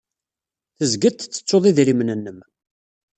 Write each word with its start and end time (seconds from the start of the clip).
Tezgiḍ 0.77 1.13
tettettuḍ 1.15 1.63
idrimen-nnem. 1.65 2.39